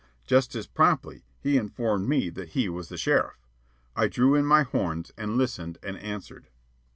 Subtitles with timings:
[0.25, 3.37] Just as promptly he informed me that he was the sheriff.
[3.95, 6.47] I drew in my horns and listened and answered.